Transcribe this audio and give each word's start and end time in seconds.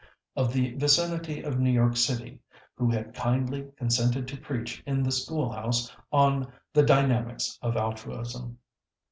of 0.35 0.51
the 0.51 0.73
vicinity 0.77 1.43
of 1.43 1.59
New 1.59 1.69
York 1.69 1.95
City, 1.95 2.41
who 2.73 2.89
had 2.89 3.13
kindly 3.13 3.71
consented 3.77 4.27
to 4.27 4.35
preach 4.35 4.81
in 4.87 5.03
the 5.03 5.11
school 5.11 5.51
house 5.51 5.95
on 6.11 6.51
'The 6.73 6.81
Dynamics 6.87 7.59
of 7.61 7.77
Altruism.'" 7.77 8.57